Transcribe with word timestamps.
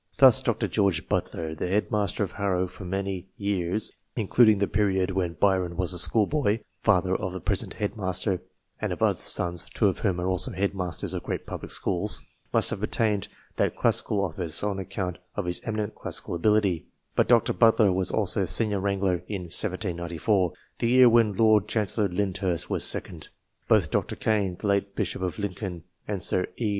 Thus, 0.17 0.41
Dr. 0.41 0.67
George 0.67 1.07
Butler, 1.07 1.53
the 1.53 1.67
Head 1.67 1.91
Master 1.91 2.23
of 2.23 2.31
Harrow 2.31 2.65
for 2.67 2.83
very 2.85 2.89
many 3.03 3.27
years, 3.37 3.91
including 4.15 4.57
the 4.57 4.65
period 4.65 5.11
when 5.11 5.33
Byron 5.39 5.77
was 5.77 5.93
a 5.93 5.99
schoolboy 5.99 6.61
(father 6.81 7.15
of 7.15 7.33
the 7.33 7.39
present 7.39 7.75
Head 7.75 7.95
Master, 7.95 8.41
and 8.81 8.91
of 8.91 9.03
other 9.03 9.21
sons, 9.21 9.65
two 9.75 9.85
of 9.87 9.99
whom 9.99 10.19
are 10.19 10.27
also 10.27 10.53
head 10.53 10.73
masters 10.73 11.13
of 11.13 11.21
great 11.21 11.45
public 11.45 11.71
schools), 11.71 12.19
must 12.51 12.71
have 12.71 12.81
obtained 12.81 13.27
that 13.57 13.75
classical 13.75 14.25
office 14.25 14.63
on 14.63 14.79
account 14.79 15.19
of 15.35 15.45
his 15.45 15.61
eminent 15.65 15.93
classical 15.93 16.33
ability; 16.33 16.87
but 17.15 17.27
Dr. 17.27 17.53
Butler 17.53 17.91
was 17.91 18.09
also 18.09 18.43
senior 18.45 18.79
wrangler 18.79 19.21
in 19.27 19.43
1794, 19.43 20.53
the 20.79 20.89
year 20.89 21.09
when 21.09 21.33
Lord 21.33 21.67
Chancellor 21.67 22.07
Lyndhurst 22.09 22.71
was 22.71 22.83
second. 22.83 23.29
Both 23.67 23.91
Dr. 23.91 24.15
Kaye, 24.15 24.55
the 24.59 24.65
late 24.65 24.95
Bishop 24.95 25.21
of 25.21 25.37
Lincoln, 25.37 25.83
and 26.07 26.23
Sir 26.23 26.47
E. 26.57 26.69